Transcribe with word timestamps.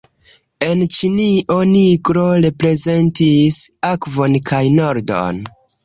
En 0.67 0.79
Ĉinio 0.95 1.57
nigro 1.73 2.25
reprezentis 2.47 3.63
akvon 3.95 4.43
kaj 4.53 4.67
nordon. 4.83 5.45